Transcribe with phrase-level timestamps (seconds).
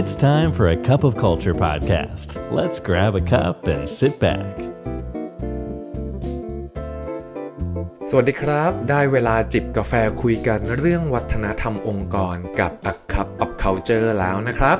[0.00, 2.28] It's time for a cup of culture podcast.
[2.58, 4.54] Let's grab a cup and sit back.
[8.08, 14.78] สวัสดีครับ ได้เวลาจิบกาแฟคุยกันเรื่องวัฒนธรรมองค์กรกับ A Cup of Culture แล้วนะครับ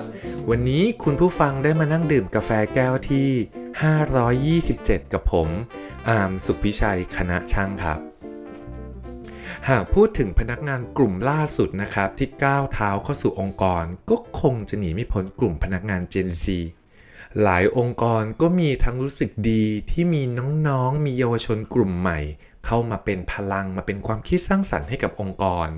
[0.51, 3.29] วันนี้คุณผู้ฟังได้มานั่งดื่มกาแฟแก้วที่
[4.62, 5.48] 527 กับผม
[6.09, 8.16] อามสุขพิชัยคณะช่างครับ
[9.71, 16.45] หากพูดถึงพนักงานกลุ่มล่าสุดนะครับที่ก้าวเท้าเข้าสู่องค์กร ก็คงจะหนีไม่พ้นกลุ่มพนักงาน Gen Z
[17.42, 20.23] หลายองค์กรก็มีทั้งรู้สึกดีที่มี
[20.69, 22.19] น้องๆ มีเยาวชนกลุ่มใหม่
[22.66, 25.69] เข้ามาเป็นพลังมาเป็นความคิดสร้างสรรค์ให้กับองค์กร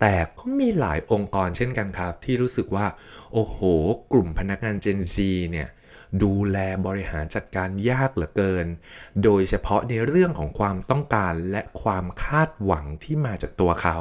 [0.00, 2.86] แต่ก็มีหลายองค์กรเช่นกันครับ ที่รู้สึกว่า
[3.32, 3.58] โอ้โห
[4.12, 5.16] กลุ่มพนักงาน Gen Z
[5.50, 5.68] เนี่ย
[6.22, 8.66] ดูแลบริหารจัดการยากเหลือเกิน
[9.24, 13.98] โดยเฉพาะในเรื่องของความต้องการและความคาดหวังที่มาจากตัวเขา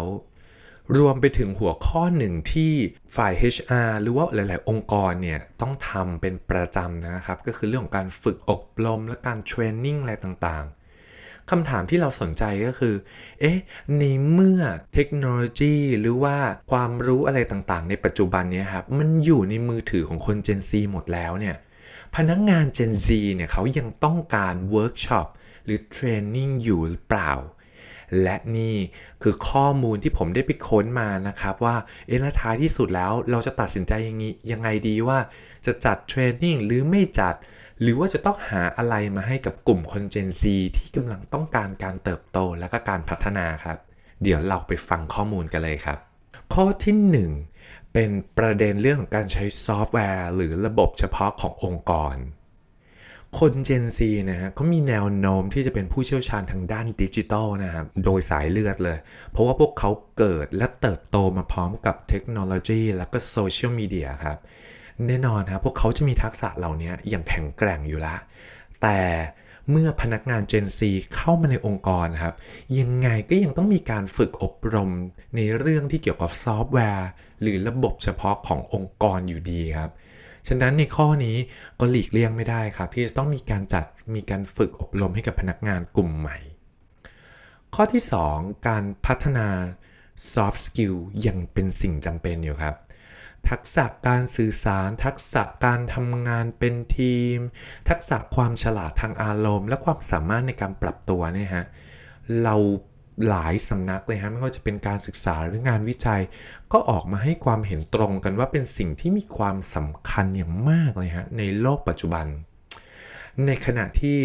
[0.98, 2.74] รวมไปถึงหัวข้อหนึ่งที่
[3.16, 12.96] ฝ่าย HR หรือว่าหลาย ๆ องค์กรเนี่ยต้องทำเป็นประจำนะครับ ก็คือเรื่องของการฝึกอบรมและการ training อะไรต่างๆคำถามที่เราสนใจก็คือ
[13.40, 13.58] เอ๊ะ
[13.98, 14.62] ในเมื่อ
[14.94, 16.38] เทคโนโลยีหรือว่า
[16.72, 21.56] ความรู้อะไรต่างๆ ในปัจจุบันนี้ครับ มันอยู่ในมือถือของคน Gen Z หมดแล้วเนี่ย
[22.16, 25.28] พนักงาน Gen Z เนี่ยเขายังต้องการเวิร์กช็อป
[25.66, 27.32] หรือ training อยู่หรือเปล่า
[28.22, 28.76] และนี่
[29.22, 31.76] คือข้อมูลที่ผมได้ไปค้นมานะครับว่า
[32.08, 35.20] เอะแล้วท้ายที่สุดแล้วเราจะตัดสินใจยังไงยังไงดีว่า
[35.66, 37.36] จะจัดเทรนนิ่งหรือไม่จัด
[37.82, 40.44] หรือว่าจะต้องหาอะไรมาให้กับกลุ่มคน Gen Z
[40.78, 43.78] ที่กำลังต้องการการเติบโตและก็การพัฒนาครับ
[44.24, 45.98] เดี๋ยวเราไปฟังข้อมูลกันเลยครับ
[46.54, 46.96] ข้อที่
[47.30, 47.53] 1
[47.94, 52.16] เป็นประเด็นเรื่องของการใช้ซอฟต์แวร์ หรือระบบเฉพาะขององค์กร
[53.40, 58.98] คน Gen Z นะฮะเขามีแนวโน้มที่จะเป็นผู้เชี่ยวชาญทางด้านดิจิทัลนะครับโดยสายเลือดเลย
[59.32, 64.38] เพราะว่าพวกเขาเกิดและเติบโตมาพร้อมกับเทคโนโลยี และก็โซเชียลมีเดียครับ
[65.08, 68.16] แน่นอนครับพวกเขาจะมีทักษะเหล่านี้อย่างแข็งแกร่งอยู่ละ
[68.82, 69.00] แต่
[69.72, 70.80] เมื่อพนักงาน Gen Z
[71.16, 72.36] เข้ามาในองค์กรครับ
[72.80, 74.92] ยังไงก็ยังต้องมีการฝึกอบรม
[75.36, 77.08] ในเรื่องที่เกี่ยวกับซอฟต์แวร์
[77.42, 79.92] หรือระบบเฉพาะขององค์กรอยู่ดีครับ
[80.48, 81.38] ฉะนั้นในข้อนี้
[81.80, 83.86] ก็หลีกเลี่ยงไม่ได้ครับ ที่จะต้องมีการจัด
[84.16, 86.38] มีการฝึกอบรมให้กับพนักงานกลุ่มใหม่
[87.76, 88.04] ข้อที่
[88.34, 89.48] 2 การพัฒนา
[90.34, 90.96] soft skill
[91.28, 92.76] ยังเป็นสิ่งจำเป็นอยู่ครับ
[93.50, 97.38] ทักษะการสื่อสาร ทักษะการทำงานเป็นทีม
[97.90, 101.66] ทักษะความฉลาดทางอารมณ์ และความสามารถในการปรับตัวเนี่ยฮะ
[102.44, 102.56] เรา
[103.28, 106.22] หลายสำนักเลยฮะไม่ว่าจะเป็นการศึกษาหรืองานวิจัย
[106.74, 112.26] ก็ออกมาให้ความเห็นตรงกันว่าเป็นสิ่งที่มีความสำคัญอย่างมากเลยฮะในโลกปัจจุบัน
[113.46, 114.18] ในขณะที่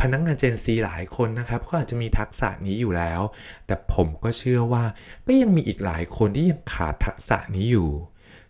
[0.00, 3.20] พนักงาน Gen Z หลายคนนะครับก็อาจจะมีทักษะนี้อยู่แล้ว
[3.66, 4.84] แต่ผมก็เชื่อว่า
[5.26, 7.90] ก็ยังมีอีกหลายคนที่ยังขาดทักษะนี้อยู่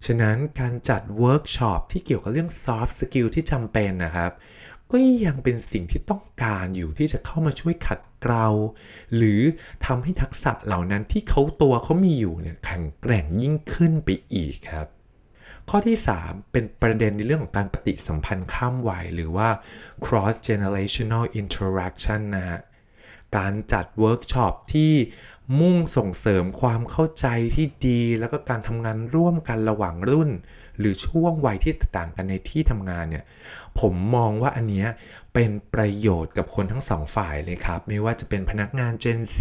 [0.07, 4.33] ฉะนั้นการจัดเวิร์กช็อปที่เกี่ยวกับเรื่อง soft skill ที่จำเป็นนะครับ
[4.91, 4.97] ก็
[5.27, 8.47] ยังเป็นสิ่งที่ต้องการอยู่ที่จะเข้ามาช่วยขัดเกลา
[9.17, 9.41] หรือ
[9.87, 14.87] ทำให้ทักษะเหล่านั้นที่เขาตัวเขามีอยู่เนี่ยแข็งแกร่งยิ่งขึ้นไปอีกครับ
[15.69, 19.49] ข้อที่ 3 เป็นประเด็นในเรื่องของการปฏิสัมพันธ์ข้ามวัยหรือว่า
[20.05, 22.61] cross generational interaction นะฮะ
[23.37, 24.93] การจัดเวิร์กช็อปที่
[25.61, 30.31] มุ่งส่งเสริมความเข้าใจที่ดีแล้วก็การทำงานร่วมกันระหว่างรุ่น
[30.79, 33.25] หรือช่วงวัยที่ต่างกันในที่ทำงานเนี่ย
[33.81, 34.89] ผมมองว่าอันเนี้ย
[35.35, 39.39] เป็นประโยชน์กับคนทั้งสองฝ่ายเลยครับ ไม่ว่าจะเป็นพนักงาน Gen Z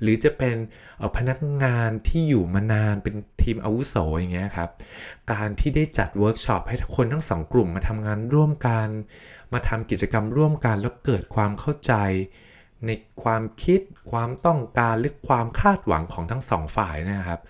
[0.00, 0.56] หรือจะเป็น
[1.16, 4.70] พนักงานที่อยู่มานานเป็นทีมอาวุโสอย่างเงี้ยครับ
[5.32, 8.88] การที่ได้จัดเวิร์กช็อปให้คนทั้งสองกลุ่มมาทำงานร่วมกัน
[9.52, 11.94] มาทำกิจกรรมร่วมกันแล้วเกิดความเข้าใจ
[12.86, 12.90] ใน
[13.22, 13.80] ความคิด
[14.10, 17.40] ความต้องการหรือความคาดหวังของทั้งสองฝ่ายนะครับ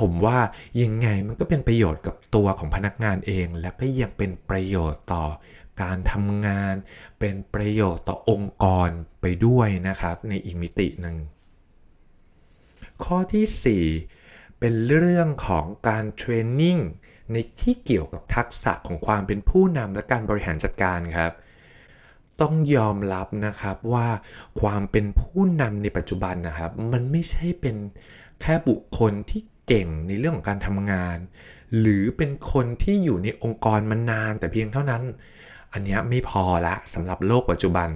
[0.00, 0.38] ผมว่า
[0.82, 5.24] ยังไงมันก็เป็นประโยชน์กับตัวของพนักงานเอง และก็ยังเป็นประโยชน์ต่อ
[5.82, 6.74] การทำงาน
[7.20, 8.88] เป็นประโยชน์ต่อองค์กร
[9.20, 11.16] ไปด้วยนะครับ ในอีกมิติหนึ่ง
[13.04, 13.88] ข้อที่
[14.22, 16.78] 4 เป็นเรื่องของการเทรนนิ่ง
[17.32, 21.32] ในที่เกี่ยวกับทักษะของความเป็นผู้นำและการบริหารจัดการครับ
[22.40, 24.06] ต้องยอมรับนะครับว่า
[24.60, 27.76] ความเป็นผู้นำในปัจจุบันนะครับ มันไม่ใช่เป็น
[28.40, 31.18] แค่บุคคลที่เก่งในเรื่องของการทำงาน
[31.78, 35.02] หรือเป็นคนที่อยู่ในองค์กรมานานแต่เพียงเท่านั้น
[35.72, 37.88] อันนี้ไม่พอละสำหรับโลกปัจจุบัน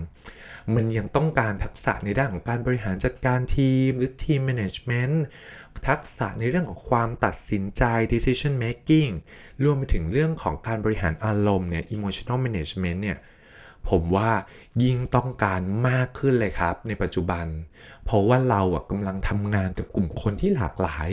[0.74, 5.14] มันยังต้องการทักษะในด้านของการบริหารจัดการทีม หรือทีม management
[5.88, 7.82] ทักษะในเรื่องของความตัดสินใจ
[8.12, 9.12] decision making
[9.64, 13.18] รวมไปถึงเรื่องของการบริหารอารมณ์เนี่ย emotional management เนี่ย
[13.90, 14.30] ผมว่า
[14.84, 17.46] ยิ่งต้องการมากขึ้นเลยครับในปัจจุบัน
[18.04, 21.08] เพราะว่าเราอะกำลังทำงานกับกลุ่มคนที่หลากหลาย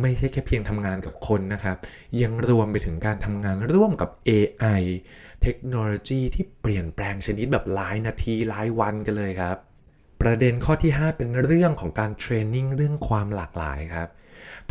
[0.00, 1.76] ไม่ใช่แค่เพียงทำงานกับคนนะครับ
[2.22, 4.82] ยังรวมไปถึงการทำงานร่วมกับ AI
[5.42, 9.56] เทคโนโลยีที่เปลี่ยนแปลงชนิดแบบหลายนาทีหลายวันกันเลยครับ
[10.22, 14.08] ประเด็นข้อที่ 5 เป็นเรื่องของการเทรนนิ่งเรื่องความหลากหลายครับ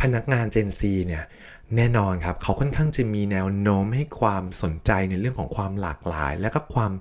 [0.00, 1.24] พนักงาน Gen Z เนี่ย
[1.74, 6.92] แน่นอนครับ เขาค่อนข้างจะมีแนวโน้มให้ความสนใจในเรื่องของความหลากหลาย และก็ความ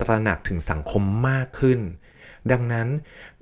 [0.00, 1.80] ตระหนักถึงสังคมมากขึ้น
[2.50, 2.88] ดังนั้น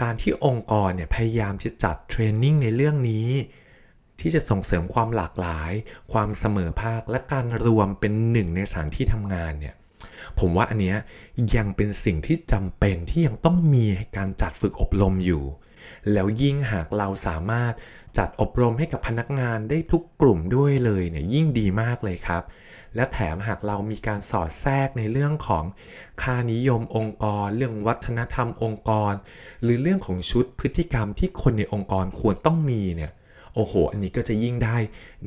[0.02, 3.28] การที่องค์กรเนี่ยพยายามจะจัดเทรนนิ่งในเรื่องนี้
[4.20, 5.72] ที่จะส่งเสริมความหลากหลาย
[6.12, 9.74] ความเสมอภาคและการรวมเป็นหนึ่งในสถานที่ทำงานเนี่ย
[10.38, 10.96] ผมว่าอันเนี้ย
[11.56, 13.84] ยังเป็นสิ่งที่จำเป็นที่ยังต้องมี
[14.16, 15.44] การจัดฝึกอบรมอยู่
[16.12, 17.72] แล้วยิ่งหากเราสามารถ
[18.18, 22.42] จัดอบรมให้กับพนักงานได้ทุกกลุ่มด้วยเลยเนี่ยยิ่งดีมากเลยครับ
[22.96, 25.64] และแถมหากเรามีการสอดแทรกในเรื่องของ
[26.22, 29.12] ค่านิยมองค์กร เรื่องวัฒนธรรมองค์กร
[29.62, 33.12] หรือเรื่องของชุดพฤติกรรมที่คนในองค์กรควรต้องมีเนี่ย
[33.54, 34.76] โอ้โห อันนี้ก็จะยิ่งได้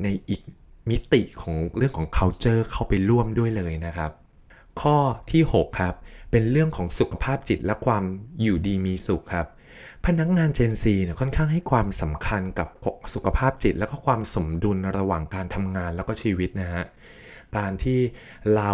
[0.02, 0.42] ในอีก
[0.90, 4.10] มิติของเรื่องของ culture เข้าไปร่วมด้วยเลยนะครับ
[4.80, 4.96] ข้อ
[5.32, 5.94] ที่ 6 ครับ
[6.30, 8.04] เป็นเรื่องของสุขภาพจิตและความ
[8.42, 9.46] อยู่ดีมีสุขครับ
[10.06, 12.68] พนักงาน Gen Z เนี่ยค่อนข้างให้ความสำคัญกับ
[13.14, 16.84] สุขภาพจิต และก็ความสมดุลระหว่างการทำงานแล้วก็ชีวิตนะฮะ
[17.58, 18.00] การที่
[18.56, 18.70] เรา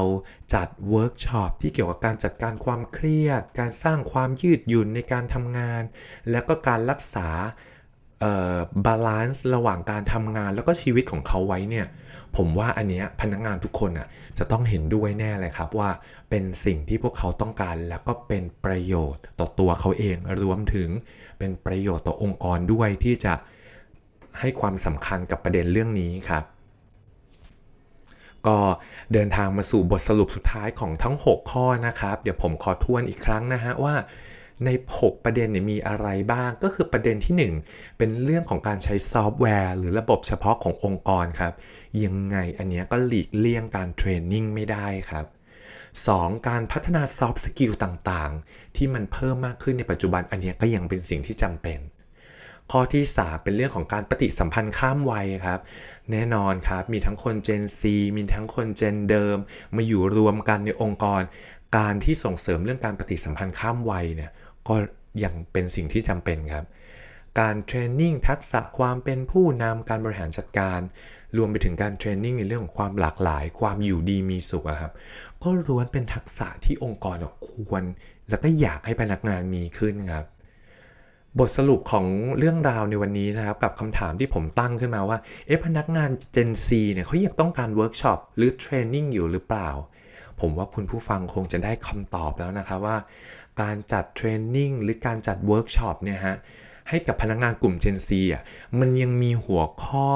[0.54, 5.82] จัดเวิร์กช็อปที่เกี่ยวกับการจัดการความเครียด การสร้างความยืดหยุ่นในการทำงาน
[6.30, 7.28] แล้วก็การรักษา
[8.84, 11.86] balance ระหว่างการทำงานแล้วก็ชีวิตของเขาไว้เนี่ย
[12.36, 14.06] ผมว่าอันเนี้ยพนักงานทุกคนอะ
[14.38, 15.90] จะต้องเห็นด้วยแน่เลยครับว่า
[16.30, 20.88] เป็นสิ่งที่พวกเขาต้องการแล้วก็เป็นประโยชน์ต่อตัวเขาเองรวมถึง
[21.38, 23.34] เป็นประโยชน์ต่อองค์กรด้วยที่จะ
[24.40, 26.44] ให้ความสำคัญกับประเด็นเรื่องนี้ครับ
[28.46, 28.58] ก็
[29.12, 33.94] เดินทางมาสู่บทสรุปสุดท้ายของทั้ง 6 ข้อนะครับ เดี๋ยวผมขอทวนอีกครั้งนะฮะว่า
[34.64, 41.52] ใน 6 ประเด็นเนี่ยมีอะไรบ้าง ก็คือประเด็นที่ 1 เป็นเรื่องของการใช้ซอฟต์แวร์ หรือระบบเฉพาะขององค์กรครับ
[42.04, 45.26] ยังไงอันนี้ก็หลีกเลี่ยงการ training ไม่ได้ครับ
[46.06, 46.48] 2.
[46.48, 51.80] การพัฒนา soft skill ต่างๆ ที่มันเพิ่มมากขึ้นในปัจจุบันอันนี้ก็ยังเป็นสิ่งที่จำเป็น
[52.70, 55.60] ข้อที่ 3 เป็นเรื่องของการปฏิสัมพันธ์ข้ามวัยครับ
[56.10, 57.80] แน่นอนครับ มีทั้งคน Gen Z
[58.16, 59.36] มีทั้งคน Gen เดิม
[59.76, 61.22] มาอยู่รวมกันในองค์กร
[61.76, 64.30] การที่ส่งเสริมเรื่องการปฏิสัมพันธ์ข้ามวัยเนี่ย
[64.68, 64.76] ก็
[65.24, 66.66] ยังเป็นสิ่งที่จำเป็นครับ
[67.40, 70.80] การเทรนนิ่งทักษะความเป็นผู้นำการบริหารจัดการ
[71.36, 74.92] รวมไปถึงการเทรนนิ่งในเรื่องของความหลากหลาย ความอยู่ดีมีสุขครับ
[75.42, 77.16] ก็ล้วนเป็นทักษะที่องค์กร
[77.48, 77.82] ควร
[78.28, 80.26] แล้วก็อยากให้พนักงานมีขึ้นครับ
[81.38, 82.06] บทสรุปของ
[82.38, 89.68] เรื่องราวในวันนี้นะครับ กับคำถามที่ผมตั้งขึ้นมาว่า เอ๊ะพนักงาน Gen Z เนี่ยเขาอยากต้องการเวิร์กช็อปหรือ training อยู่หรือเปล่า
[90.40, 92.96] ผมว่าคุณผู้ฟังคงจะได้คำตอบแล้วนะครับว่า
[93.60, 96.36] การจัด training หรือการจัดเวิร์กช็อปเนี่ยฮะ
[96.88, 98.42] ให้กับพนักงานกลุ่ม Gen Z อะ
[98.80, 100.12] มันยังมีหัวข้อ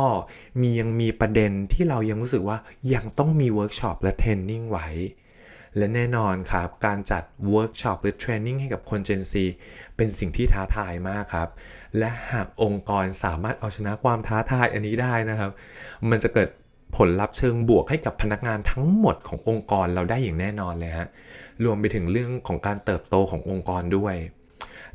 [0.60, 2.58] มียังมีประเด็นที่เรายังรู้สึกว่า
[2.94, 4.88] ยังต้องมีเวิร์กช็อปและ training ไว้
[5.76, 9.34] และแน่นอนครับ การจัดเวิร์กช็อปหรือ training ให้กับคน Gen Z
[9.96, 11.48] เป็นสิ่งที่ท้าทายมากครับ
[11.98, 15.50] และหากองค์กรสามารถเอาชนะความท้าทายอันนี้ได้นะครับ
[16.10, 16.48] มันจะเกิด
[16.96, 21.08] ผลลัพธ์เชิงบวกให้กับพนักงานทั้งหมดขององค์กรเราได้อย่างแน่นอนเลยฮะ
[21.64, 24.14] รวมไปถึงเรื่องของการเติบโตขององค์กรด้วย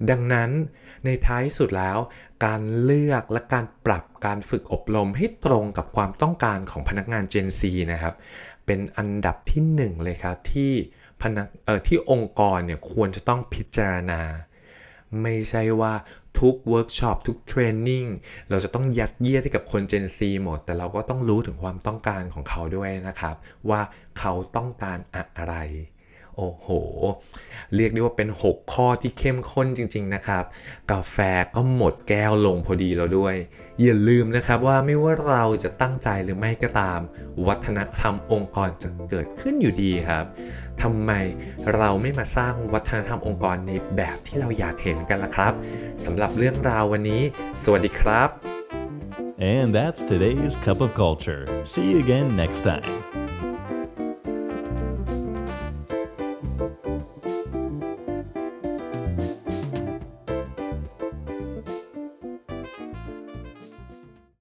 [0.10, 0.50] ดังนั้น
[1.06, 1.98] ในท้ายสุดแล้ว
[2.46, 7.62] การเลือกและการปรับการฝึกอบรมให้ตรงกับความต้องการของพนักงาน Gen Z
[7.92, 8.14] นะครับ
[8.66, 10.72] เป็นอันดับที่ 1 เลยครับที่
[11.22, 14.22] พนักเออที่องค์กรเนี่ยควรจะต้องพิจารณา
[15.22, 15.94] ไม่ใช่ว่า
[16.40, 18.06] ทุกเวิร์กช็อปทุก training
[18.50, 23.36] เราจะต้องยัดเยียดให้กับคน Gen Z หมด แต่เราก็ต้องรู้ถึงความต้องการของเขาด้วยนะครับ
[23.70, 23.82] ว่า
[24.20, 25.56] เขาต้องการอะไร
[26.38, 26.68] โอ้โห
[27.76, 30.44] เรียกได้ว่าเป็น 6 ข้อที่เข้มข้นจริง ๆ นะครับ
[30.92, 31.18] กาแฟ
[31.56, 33.36] ก็หมดแก้วลงพอดีแล้วด้วย
[33.82, 37.00] อย่าลืมนะครับว่าไม่ว่าเราจะตั้งใจหรือไม่ก็ตาม
[37.48, 40.26] วัฒนธรรมองค์กรจะเกิดขึ้นอยู่ดีครับ
[40.82, 41.12] ทำไม
[41.76, 45.54] เราไม่มาสร้างวัฒนธรรมองค์กรในแบบที่เราอยากเห็นกันล่ะครับ
[46.06, 47.22] สำหรับเรื่องราววันนี้
[47.64, 48.30] สวัสดีครับ
[49.56, 51.44] And that's today's Cup of Culture.
[51.64, 53.17] See you again next time.